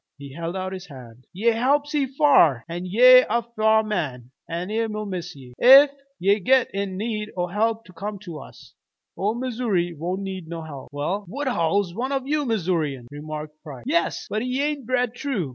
He 0.17 0.33
held 0.33 0.55
out 0.55 0.73
his 0.73 0.87
hand. 0.87 1.25
"Ye 1.31 1.49
helped 1.49 1.89
see 1.89 2.07
f'ar, 2.07 2.63
an' 2.67 2.87
ye're 2.87 3.23
a 3.29 3.43
f'ar 3.43 3.83
man, 3.83 4.31
an' 4.49 4.69
we'll 4.91 5.05
miss 5.05 5.35
ye. 5.35 5.53
Ef 5.61 5.91
ye 6.17 6.39
git 6.39 6.71
in 6.73 6.97
need 6.97 7.29
o' 7.37 7.45
help 7.45 7.85
come 7.93 8.17
to 8.23 8.39
us. 8.39 8.73
Ole 9.15 9.35
Missoury 9.35 9.93
won't 9.95 10.21
need 10.23 10.47
no 10.47 10.63
help." 10.63 10.87
"Well, 10.91 11.25
Woodhull's 11.27 11.93
one 11.93 12.11
of 12.11 12.25
you 12.27 12.45
Missourians," 12.47 13.09
remarked 13.11 13.61
Price. 13.61 13.83
"Yes, 13.85 14.25
but 14.27 14.41
he 14.41 14.59
ain't 14.63 14.87
bred 14.87 15.13
true. 15.13 15.49